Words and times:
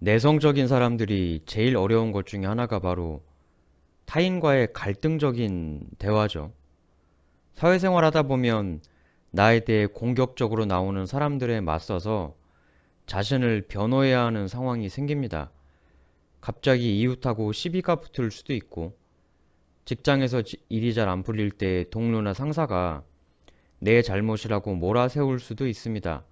내성적인 0.00 0.66
사람들이 0.66 1.42
제일 1.46 1.76
어려운 1.76 2.10
것 2.12 2.26
중에 2.26 2.46
하나가 2.46 2.78
바로 2.78 3.22
타인과의 4.06 4.72
갈등적인 4.72 5.88
대화죠. 5.98 6.52
사회생활 7.54 8.04
하다 8.04 8.22
보면 8.24 8.80
나에 9.30 9.60
대해 9.60 9.86
공격적으로 9.86 10.64
나오는 10.64 11.04
사람들에 11.06 11.60
맞서서 11.60 12.34
자신을 13.06 13.66
변호해야 13.68 14.24
하는 14.24 14.48
상황이 14.48 14.88
생깁니다. 14.88 15.50
갑자기 16.40 16.98
이웃하고 17.00 17.52
시비가 17.52 17.96
붙을 17.96 18.30
수도 18.30 18.54
있고, 18.54 18.96
직장에서 19.84 20.42
지- 20.42 20.58
일이 20.68 20.94
잘 20.94 21.08
안 21.08 21.22
풀릴 21.22 21.50
때 21.50 21.84
동료나 21.90 22.32
상사가 22.34 23.04
내 23.78 24.02
잘못이라고 24.02 24.74
몰아세울 24.76 25.38
수도 25.40 25.66
있습니다. 25.66 26.24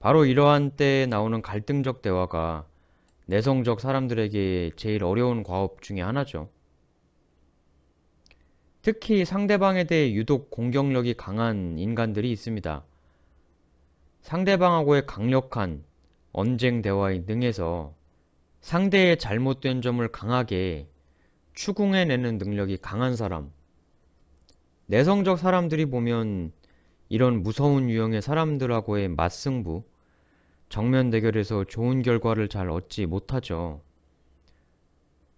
바로 0.00 0.24
이러한 0.24 0.70
때에 0.76 1.04
나오는 1.04 1.42
갈등적 1.42 2.00
대화가 2.00 2.66
내성적 3.26 3.82
사람들에게 3.82 4.70
제일 4.74 5.04
어려운 5.04 5.42
과업 5.42 5.82
중에 5.82 6.00
하나죠. 6.00 6.48
특히 8.80 9.26
상대방에 9.26 9.84
대해 9.84 10.14
유독 10.14 10.50
공격력이 10.50 11.14
강한 11.14 11.78
인간들이 11.78 12.32
있습니다. 12.32 12.82
상대방하고의 14.22 15.04
강력한 15.04 15.84
언쟁 16.32 16.80
대화에 16.80 17.24
능해서 17.26 17.94
상대의 18.62 19.18
잘못된 19.18 19.82
점을 19.82 20.06
강하게 20.08 20.88
추궁해내는 21.52 22.38
능력이 22.38 22.78
강한 22.78 23.16
사람. 23.16 23.52
내성적 24.86 25.38
사람들이 25.38 25.84
보면 25.84 26.52
이런 27.10 27.42
무서운 27.42 27.90
유형의 27.90 28.22
사람들하고의 28.22 29.08
맞승부, 29.08 29.82
정면 30.68 31.10
대결에서 31.10 31.64
좋은 31.64 32.02
결과를 32.02 32.48
잘 32.48 32.70
얻지 32.70 33.06
못하죠. 33.06 33.82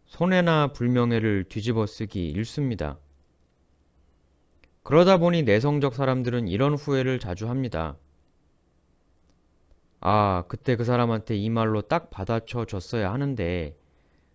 손해나 0.04 0.74
불명예를 0.74 1.44
뒤집어 1.48 1.86
쓰기 1.86 2.28
일쑤입니다. 2.28 2.98
그러다 4.82 5.16
보니 5.16 5.44
내성적 5.44 5.94
사람들은 5.94 6.46
이런 6.46 6.74
후회를 6.74 7.18
자주 7.18 7.48
합니다. 7.48 7.96
아, 10.00 10.44
그때 10.48 10.76
그 10.76 10.84
사람한테 10.84 11.36
이 11.36 11.48
말로 11.48 11.80
딱 11.80 12.10
받아쳐 12.10 12.66
줬어야 12.66 13.10
하는데 13.14 13.74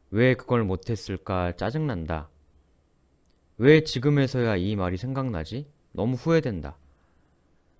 왜 0.09 0.33
그걸 0.33 0.63
못했을까 0.63 1.55
짜증난다. 1.55 2.29
왜 3.59 3.83
지금에서야 3.83 4.55
이 4.55 4.75
말이 4.75 4.97
생각나지? 4.97 5.67
너무 5.91 6.15
후회된다. 6.15 6.77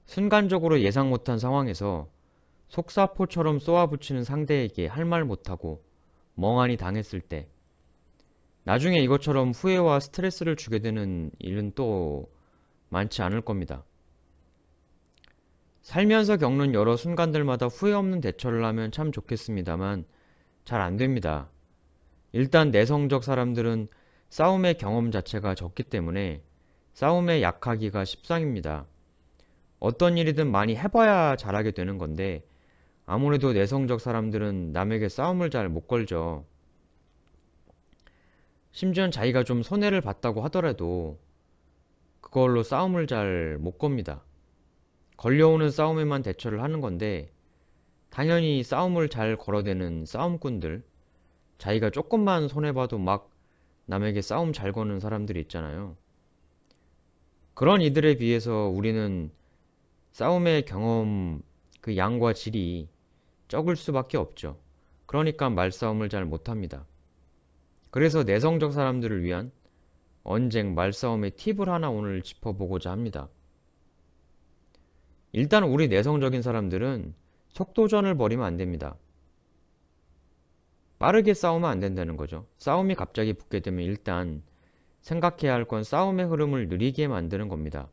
순간적으로 0.08 0.82
예상 0.82 1.10
못한 1.10 1.38
상황에서 1.38 2.10
속사포처럼 2.70 3.60
쏘아붙이는 3.60 4.24
상대에게 4.24 4.88
할 4.88 5.06
말 5.06 5.24
못하고 5.24 5.84
멍하니 6.36 6.78
당했을 6.78 7.22
때 7.22 7.48
나중에 8.64 9.00
이것처럼 9.00 9.52
후회와 9.52 10.00
스트레스를 10.00 10.56
주게 10.56 10.80
되는 10.80 11.32
일은 11.40 11.72
또 11.76 12.30
많지 12.90 13.22
않을 13.22 13.42
겁니다. 13.42 13.84
살면서 15.82 16.38
겪는 16.38 16.74
여러 16.74 16.98
순간들마다 16.98 17.68
후회 17.68 17.94
없는 17.94 18.20
대처를 18.22 18.66
하면 18.66 18.92
참 18.92 19.12
좋겠습니다만 19.12 20.06
잘 20.66 20.82
안 20.82 20.98
됩니다. 20.98 21.50
일단 22.34 22.72
내성적 22.72 23.24
사람들은 23.24 23.88
싸움의 24.30 24.78
경험 24.78 25.12
자체가 25.12 25.56
적기 25.56 25.84
때문에 25.84 26.44
싸움에 26.94 27.42
약하기가 27.42 28.04
십상입니다. 28.04 28.86
어떤 29.80 30.18
일이든 30.18 30.52
많이 30.52 30.76
해봐야 30.76 31.36
잘하게 31.36 31.72
되는 31.72 31.98
건데 31.98 32.44
아무래도 33.06 33.54
내성적 33.54 34.02
사람들은 34.02 34.74
남에게 34.74 35.10
싸움을 35.10 35.50
잘 35.50 35.70
못 35.70 35.88
걸죠. 35.88 36.46
심지어 38.72 39.10
자기가 39.10 39.44
좀 39.44 39.64
손해를 39.64 40.02
봤다고 40.02 40.42
하더라도 40.46 41.20
그걸로 42.22 42.64
싸움을 42.64 43.08
잘 43.08 43.58
못 43.60 43.78
겁니다. 43.78 44.24
걸려오는 45.18 45.72
싸움에만 45.72 46.22
대처를 46.24 46.62
하는 46.64 46.82
건데 46.82 47.32
당연히 48.10 48.64
싸움을 48.64 49.10
잘 49.10 49.36
걸어대는 49.38 50.06
싸움꾼들 50.06 50.84
자기가 51.58 51.90
조금만 51.92 52.48
손해봐도 52.48 52.98
막 53.00 53.32
남에게 53.86 54.22
싸움 54.22 54.54
잘 54.54 54.72
거는 54.72 55.00
사람들이 55.00 55.40
있잖아요. 55.42 55.96
그런 57.54 57.82
이들에 57.82 58.16
비해서 58.18 58.68
우리는 58.68 59.32
싸움의 60.12 60.66
경험 60.66 61.42
그 61.82 61.96
양과 61.98 62.34
질이 62.34 62.90
적을 63.48 63.76
수밖에 63.76 64.18
없죠. 64.18 64.60
그러니까 65.06 65.50
말싸움을 65.50 66.10
잘 66.10 66.26
못합니다. 66.26 66.86
그래서 67.92 68.24
내성적 68.24 68.74
사람들을 68.74 69.24
위한 69.24 69.52
언쟁 70.24 70.76
말싸움의 70.76 71.32
팁을 71.32 71.70
하나 71.70 71.90
오늘 71.90 72.22
짚어보고자 72.22 72.92
합니다. 72.92 73.30
일단 75.32 75.64
우리 75.64 75.88
내성적인 75.88 76.42
사람들은 76.42 77.14
속도전을 77.50 78.16
벌이면 78.16 78.46
안 78.46 78.58
됩니다. 78.58 78.98
빠르게 81.00 81.34
싸우면 81.34 81.70
안 81.70 81.80
된다는 81.80 82.18
거죠. 82.18 82.46
싸움이 82.58 82.96
갑자기 82.96 83.34
붙게 83.34 83.60
되면 83.60 83.86
일단 83.86 84.42
생각해야 85.02 85.54
할 85.54 85.66
건 85.66 85.84
싸움의 85.84 86.26
흐름을 86.26 86.68
느리게 86.70 87.08
만드는 87.08 87.48
겁니다. 87.48 87.88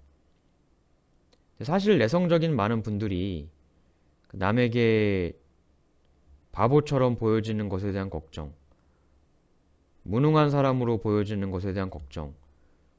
사실 1.62 1.98
내성적인 1.98 2.54
많은 2.54 2.82
분들이 2.82 3.48
남에게 4.32 5.38
바보처럼 6.52 7.16
보여지는 7.16 7.68
것에 7.68 7.92
대한 7.92 8.10
걱정, 8.10 8.52
무능한 10.02 10.50
사람으로 10.50 10.98
보여지는 10.98 11.50
것에 11.50 11.72
대한 11.72 11.90
걱정, 11.90 12.34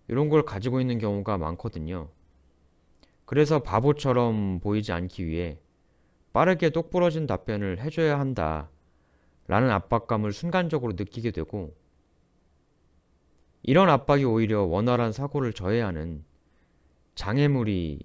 이런 0.07 0.29
걸 0.29 0.43
가지고 0.43 0.79
있는 0.81 0.97
경우가 0.97 1.37
많거든요. 1.37 2.09
그래서 3.25 3.59
바보처럼 3.59 4.59
보이지 4.59 4.91
않기 4.91 5.25
위해 5.25 5.59
빠르게 6.31 6.69
똑부러진 6.69 7.27
답변을 7.27 7.79
해줘야 7.79 8.19
한다. 8.19 8.69
라는 9.47 9.69
압박감을 9.69 10.33
순간적으로 10.33 10.93
느끼게 10.93 11.31
되고, 11.31 11.75
이런 13.61 13.89
압박이 13.89 14.23
오히려 14.25 14.63
원활한 14.63 15.11
사고를 15.11 15.53
저해하는 15.53 16.23
장애물이 17.13 17.99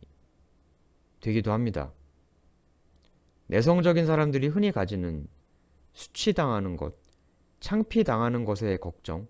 되기도 1.20 1.52
합니다. 1.52 1.92
내성적인 3.48 4.06
사람들이 4.06 4.48
흔히 4.48 4.72
가지는 4.72 5.26
수치당하는 5.92 6.76
것, 6.76 6.94
창피당하는 7.60 8.44
것의 8.44 8.78
걱정, 8.78 9.28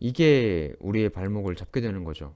이게 0.00 0.74
우리의 0.80 1.10
발목을 1.10 1.54
잡게 1.54 1.80
되는 1.80 2.04
거죠. 2.04 2.34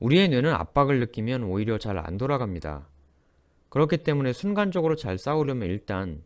우리의 0.00 0.28
뇌는 0.28 0.52
압박을 0.52 1.00
느끼면 1.00 1.44
오히려 1.44 1.78
잘 1.78 1.98
안 1.98 2.16
돌아갑니다. 2.18 2.88
그렇기 3.68 3.98
때문에 3.98 4.32
순간적으로 4.32 4.96
잘 4.96 5.18
싸우려면 5.18 5.68
일단 5.68 6.22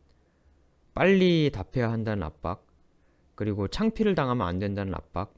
빨리 0.95 1.51
답해야 1.53 1.91
한다는 1.91 2.23
압박, 2.23 2.67
그리고 3.35 3.69
창피를 3.69 4.15
당하면 4.15 4.47
안 4.47 4.59
된다는 4.59 4.95
압박, 4.95 5.35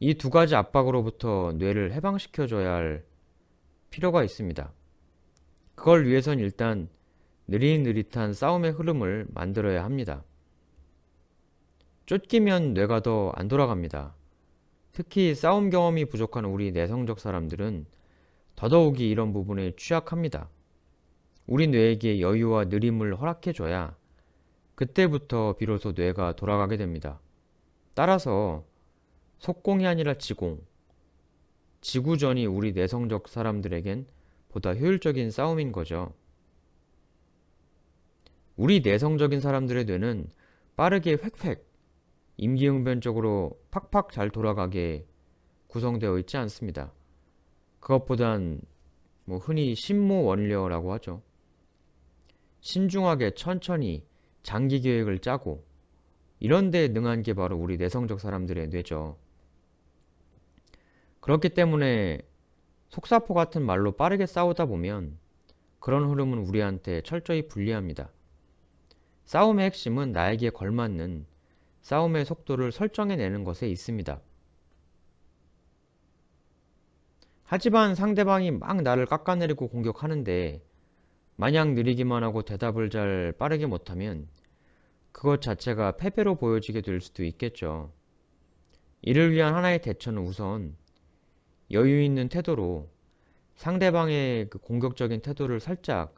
이 0.00 0.14
두 0.14 0.30
가지 0.30 0.54
압박으로부터 0.54 1.52
뇌를 1.56 1.92
해방시켜줘야 1.92 2.72
할 2.74 3.04
필요가 3.96 4.22
있습니다. 4.22 4.74
그걸 5.74 6.04
위해선 6.04 6.38
일단 6.38 6.90
느릿느릿한 7.46 8.34
싸움의 8.34 8.72
흐름을 8.72 9.26
만들어야 9.30 9.84
합니다. 9.84 10.22
쫓기면 12.04 12.74
뇌가 12.74 13.00
더 13.00 13.32
안 13.34 13.48
돌아갑니다. 13.48 14.14
특히 14.92 15.34
싸움 15.34 15.70
경험이 15.70 16.04
부족한 16.04 16.44
우리 16.44 16.72
내성적 16.72 17.20
사람들은 17.20 17.86
더더욱이 18.54 19.08
이런 19.08 19.32
부분에 19.32 19.72
취약합니다. 19.76 20.50
우리 21.46 21.66
뇌에게 21.66 22.20
여유와 22.20 22.66
느림을 22.66 23.16
허락해줘야 23.18 23.96
그때부터 24.74 25.54
비로소 25.54 25.92
뇌가 25.92 26.36
돌아가게 26.36 26.76
됩니다. 26.76 27.18
따라서 27.94 28.62
속공이 29.38 29.86
아니라 29.86 30.18
지공, 30.18 30.60
지구전이 31.86 32.46
우리 32.46 32.72
내성적 32.72 33.28
사람들에겐 33.28 34.08
보다 34.48 34.74
효율적인 34.74 35.30
싸움인 35.30 35.70
거죠. 35.70 36.12
우리 38.56 38.80
내성적인 38.80 39.38
사람들의 39.38 39.84
뇌는 39.84 40.28
빠르게 40.74 41.12
획획, 41.12 41.64
임기응변적으로 42.38 43.60
팍팍 43.70 44.10
잘 44.10 44.30
돌아가게 44.30 45.06
구성되어 45.68 46.18
있지 46.18 46.36
않습니다. 46.38 46.92
그것보단 47.78 48.62
뭐 49.24 49.38
흔히 49.38 49.76
신모원려라고 49.76 50.92
하죠. 50.94 51.22
신중하게 52.62 53.36
천천히 53.36 54.04
장기 54.42 54.80
계획을 54.80 55.20
짜고 55.20 55.64
이런 56.40 56.72
데 56.72 56.88
능한 56.88 57.22
게 57.22 57.32
바로 57.32 57.56
우리 57.56 57.76
내성적 57.76 58.18
사람들의 58.18 58.70
뇌죠. 58.70 59.18
그렇기 61.26 61.48
때문에 61.48 62.20
속사포 62.90 63.34
같은 63.34 63.60
말로 63.66 63.96
빠르게 63.96 64.26
싸우다 64.26 64.66
보면 64.66 65.18
그런 65.80 66.08
흐름은 66.08 66.38
우리한테 66.38 67.00
철저히 67.00 67.48
불리합니다. 67.48 68.12
싸움의 69.24 69.64
핵심은 69.64 70.12
나에게 70.12 70.50
걸맞는 70.50 71.26
싸움의 71.80 72.26
속도를 72.26 72.70
설정해내는 72.70 73.42
것에 73.42 73.68
있습니다. 73.68 74.20
하지만 77.42 77.96
상대방이 77.96 78.52
막 78.52 78.80
나를 78.82 79.06
깎아내리고 79.06 79.66
공격하는데 79.66 80.62
마냥 81.34 81.74
느리기만 81.74 82.22
하고 82.22 82.42
대답을 82.42 82.88
잘 82.88 83.34
빠르게 83.36 83.66
못하면 83.66 84.28
그것 85.10 85.42
자체가 85.42 85.96
패배로 85.96 86.36
보여지게 86.36 86.82
될 86.82 87.00
수도 87.00 87.24
있겠죠. 87.24 87.92
이를 89.02 89.32
위한 89.32 89.56
하나의 89.56 89.82
대처는 89.82 90.22
우선 90.22 90.76
여유 91.70 92.02
있는 92.02 92.28
태도로 92.28 92.88
상대방의 93.56 94.48
그 94.50 94.58
공격적인 94.58 95.22
태도를 95.22 95.60
살짝 95.60 96.14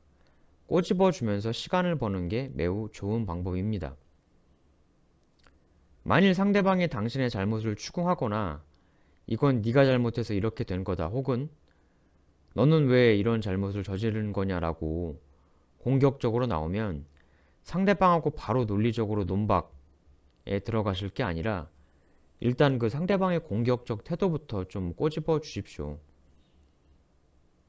꼬집어 0.66 1.10
주면서 1.10 1.52
시간을 1.52 1.96
버는 1.96 2.28
게 2.28 2.50
매우 2.54 2.88
좋은 2.92 3.24
방법입니다. 3.24 3.96
만일 6.02 6.34
상대방이 6.34 6.88
당신의 6.88 7.30
잘못을 7.30 7.76
추궁하거나 7.76 8.62
이건 9.26 9.62
네가 9.62 9.84
잘못해서 9.84 10.34
이렇게 10.34 10.64
된 10.64 10.84
거다 10.84 11.06
혹은 11.06 11.48
너는 12.54 12.88
왜 12.88 13.16
이런 13.16 13.40
잘못을 13.40 13.82
저지른 13.82 14.32
거냐라고 14.32 15.20
공격적으로 15.78 16.46
나오면 16.46 17.06
상대방하고 17.62 18.30
바로 18.30 18.64
논리적으로 18.64 19.24
논박에 19.24 20.60
들어가실 20.64 21.10
게 21.10 21.22
아니라 21.22 21.68
일단 22.40 22.78
그 22.78 22.88
상대방의 22.88 23.40
공격적 23.40 24.04
태도부터 24.04 24.64
좀 24.64 24.94
꼬집어 24.94 25.40
주십시오. 25.40 25.98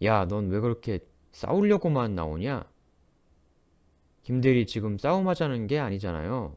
야, 0.03 0.25
넌 0.25 0.49
왜 0.49 0.59
그렇게 0.59 0.99
싸우려고만 1.31 2.15
나오냐? 2.15 2.69
김대리 4.23 4.65
지금 4.65 4.97
싸움하자는 4.97 5.67
게 5.67 5.79
아니잖아요. 5.79 6.55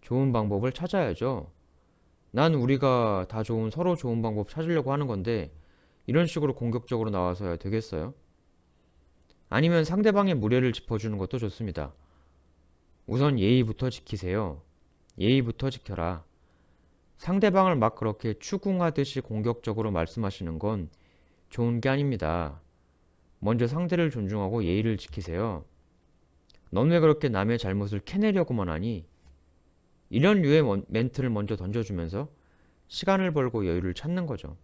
좋은 0.00 0.32
방법을 0.32 0.72
찾아야죠. 0.72 1.50
난 2.30 2.54
우리가 2.54 3.26
다 3.28 3.42
좋은 3.42 3.70
서로 3.70 3.94
좋은 3.94 4.22
방법 4.22 4.48
찾으려고 4.48 4.92
하는 4.92 5.06
건데 5.06 5.52
이런 6.06 6.26
식으로 6.26 6.54
공격적으로 6.54 7.10
나와서야 7.10 7.56
되겠어요? 7.56 8.14
아니면 9.50 9.84
상대방의 9.84 10.34
무례를 10.34 10.72
짚어주는 10.72 11.18
것도 11.18 11.38
좋습니다. 11.38 11.92
우선 13.06 13.38
예의부터 13.38 13.90
지키세요. 13.90 14.62
예의부터 15.18 15.68
지켜라. 15.68 16.24
상대방을 17.18 17.76
막 17.76 17.94
그렇게 17.94 18.34
추궁하듯이 18.34 19.20
공격적으로 19.20 19.90
말씀하시는 19.90 20.58
건 20.58 20.88
좋은 21.50 21.80
게 21.80 21.88
아닙니다. 21.88 22.60
먼저 23.38 23.66
상대를 23.66 24.10
존중하고 24.10 24.64
예의를 24.64 24.96
지키세요. 24.96 25.64
넌 26.70 26.90
왜 26.90 27.00
그렇게 27.00 27.28
남의 27.28 27.58
잘못을 27.58 28.00
캐내려고만 28.00 28.68
하니? 28.68 29.06
이런 30.10 30.42
류의 30.42 30.84
멘트를 30.88 31.30
먼저 31.30 31.56
던져주면서 31.56 32.28
시간을 32.88 33.32
벌고 33.32 33.66
여유를 33.66 33.94
찾는 33.94 34.26
거죠. 34.26 34.56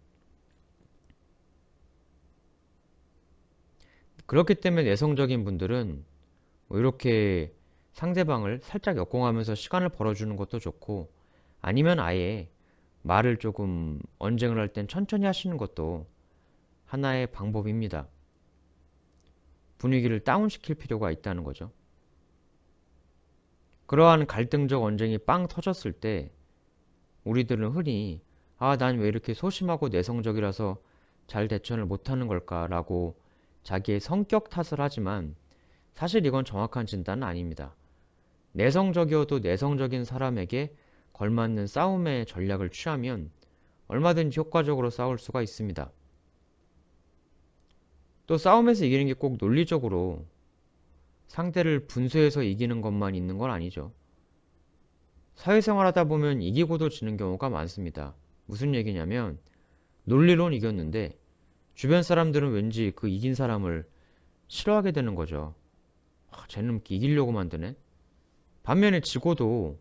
그렇기 4.25 4.55
때문에 4.55 4.83
내성적인 4.83 5.43
분들은 5.43 6.05
뭐 6.67 6.79
이렇게 6.79 7.53
상대방을 7.93 8.59
살짝 8.61 8.95
역공하면서 8.97 9.55
시간을 9.55 9.89
벌어주는 9.89 10.35
것도 10.35 10.59
좋고 10.59 11.11
아니면 11.61 11.99
아예 11.99 12.49
말을 13.01 13.37
조금 13.37 13.99
언쟁을 14.19 14.57
할 14.59 14.69
땐 14.69 14.87
천천히 14.87 15.25
하시는 15.25 15.57
것도 15.57 16.07
하나의 16.85 17.27
방법입니다. 17.27 18.07
분위기를 19.77 20.19
다운시킬 20.19 20.75
필요가 20.75 21.11
있다는 21.11 21.43
거죠. 21.43 21.71
그러한 23.85 24.27
갈등적 24.27 24.83
언쟁이 24.83 25.17
빵 25.17 25.47
터졌을 25.47 25.93
때 25.93 26.31
우리들은 27.23 27.69
흔히 27.69 28.21
아, 28.57 28.75
난 28.77 28.97
왜 28.99 29.07
이렇게 29.07 29.33
소심하고 29.33 29.87
내성적이라서 29.89 30.77
잘 31.27 31.47
대처를 31.47 31.85
못하는 31.85 32.27
걸까라고 32.27 33.17
자기의 33.63 33.99
성격 33.99 34.49
탓을 34.49 34.79
하지만 34.79 35.35
사실 35.93 36.25
이건 36.25 36.43
정확한 36.43 36.85
진단은 36.85 37.23
아닙니다. 37.23 37.75
내성적이어도 38.51 39.39
내성적인 39.39 40.03
사람에게 40.03 40.75
걸맞는 41.13 41.67
싸움의 41.67 42.25
전략을 42.25 42.69
취하면 42.69 43.31
얼마든지 43.87 44.39
효과적으로 44.39 44.89
싸울 44.89 45.17
수가 45.17 45.41
있습니다. 45.41 45.91
또 48.27 48.37
싸움에서 48.37 48.85
이기는 48.85 49.07
게 49.07 49.13
꼭 49.13 49.37
논리적으로 49.39 50.25
상대를 51.27 51.87
분쇄해서 51.87 52.43
이기는 52.43 52.81
것만 52.81 53.15
있는 53.15 53.37
건 53.37 53.51
아니죠. 53.51 53.91
사회생활 55.35 55.85
하다 55.87 56.05
보면 56.05 56.41
이기고도 56.41 56.89
지는 56.89 57.17
경우가 57.17 57.49
많습니다. 57.49 58.15
무슨 58.45 58.75
얘기냐면 58.75 59.39
논리론 60.03 60.53
이겼는데 60.53 61.17
주변 61.75 62.03
사람들은 62.03 62.51
왠지 62.51 62.91
그 62.95 63.07
이긴 63.07 63.35
사람을 63.35 63.87
싫어하게 64.47 64.91
되는 64.91 65.15
거죠. 65.15 65.55
아, 66.31 66.45
쟤는 66.47 66.81
이기려고 66.87 67.31
만드네. 67.31 67.75
반면에 68.63 68.99
지고도 69.01 69.79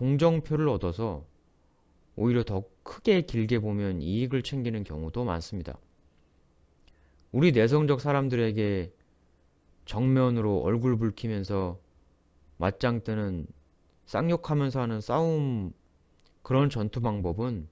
동정표를 0.00 0.66
얻어서 0.70 1.26
오히려 2.16 2.42
더 2.42 2.64
크게 2.84 3.20
길게 3.20 3.58
보면 3.58 4.00
이익을 4.00 4.42
챙기는 4.42 4.82
경우도 4.82 5.24
많습니다. 5.24 5.78
우리 7.32 7.52
내성적 7.52 8.00
사람들에게 8.00 8.94
정면으로 9.84 10.62
얼굴 10.62 10.96
붉히면서 10.96 11.78
맞짱 12.56 13.04
뜨는 13.04 13.46
쌍욕하면서 14.06 14.80
하는 14.80 15.02
싸움 15.02 15.74
그런 16.42 16.70
전투 16.70 17.02
방법은 17.02 17.68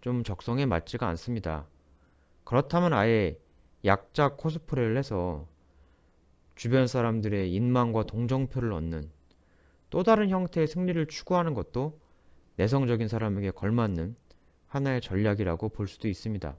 좀 0.00 0.24
적성에 0.24 0.66
맞지가 0.66 1.06
않습니다. 1.10 1.68
그렇다면 2.42 2.92
아예 2.92 3.38
약자 3.84 4.34
코스프레를 4.34 4.96
해서 4.96 5.46
주변 6.56 6.88
사람들의 6.88 7.52
인망과 7.52 8.02
동정표를 8.02 8.72
얻는 8.72 9.15
또 9.90 10.02
다른 10.02 10.30
형태의 10.30 10.66
승리를 10.66 11.06
추구하는 11.06 11.54
것도 11.54 11.98
내성적인 12.56 13.08
사람에게 13.08 13.50
걸맞는 13.50 14.16
하나의 14.66 15.00
전략이라고 15.00 15.68
볼 15.68 15.86
수도 15.86 16.08
있습니다. 16.08 16.56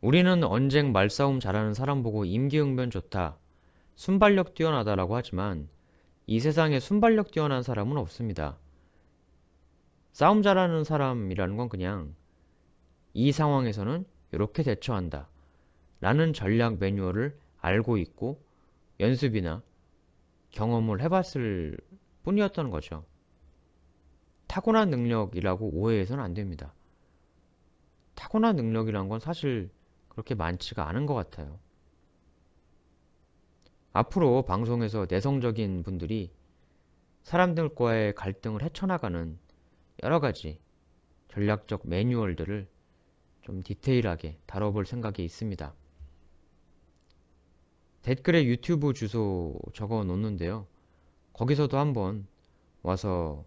우리는 0.00 0.42
언쟁 0.44 0.92
말싸움 0.92 1.38
잘하는 1.38 1.74
사람 1.74 2.02
보고 2.02 2.24
임기응변 2.24 2.90
좋다, 2.90 3.38
순발력 3.94 4.54
뛰어나다라고 4.54 5.14
하지만 5.16 5.68
이 6.26 6.40
세상에 6.40 6.80
순발력 6.80 7.30
뛰어난 7.30 7.62
사람은 7.62 7.96
없습니다. 7.98 8.58
싸움 10.12 10.42
잘하는 10.42 10.84
사람이라는 10.84 11.56
건 11.56 11.68
그냥 11.68 12.14
이 13.14 13.32
상황에서는 13.32 14.04
이렇게 14.32 14.62
대처한다. 14.62 15.28
라는 16.00 16.32
전략 16.32 16.78
매뉴얼을 16.78 17.38
알고 17.60 17.96
있고 17.98 18.42
연습이나 18.98 19.62
경험을 20.52 21.00
해봤을 21.02 21.76
뿐이었던 22.22 22.70
거죠. 22.70 23.04
타고난 24.46 24.90
능력이라고 24.90 25.70
오해해서는 25.70 26.22
안 26.22 26.34
됩니다. 26.34 26.74
타고난 28.14 28.56
능력이란 28.56 29.08
건 29.08 29.18
사실 29.18 29.70
그렇게 30.08 30.34
많지가 30.34 30.88
않은 30.88 31.06
것 31.06 31.14
같아요. 31.14 31.58
앞으로 33.92 34.42
방송에서 34.42 35.06
내성적인 35.08 35.82
분들이 35.82 36.32
사람들과의 37.22 38.14
갈등을 38.14 38.62
헤쳐나가는 38.62 39.38
여러 40.02 40.20
가지 40.20 40.60
전략적 41.28 41.82
매뉴얼들을 41.84 42.68
좀 43.42 43.62
디테일하게 43.62 44.38
다뤄볼 44.46 44.86
생각이 44.86 45.24
있습니다. 45.24 45.74
댓글에 48.02 48.44
유튜브 48.44 48.92
주소 48.92 49.58
적어 49.74 50.04
놓는데요. 50.04 50.66
거기서도 51.32 51.78
한번 51.78 52.26
와서 52.82 53.44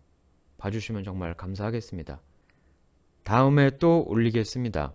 봐주시면 0.57 1.03
정말 1.03 1.35
감사하겠습니다. 1.35 2.21
다음에 3.23 3.77
또 3.77 4.05
올리겠습니다. 4.07 4.93